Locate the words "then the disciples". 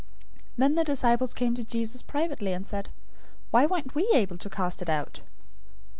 0.57-1.33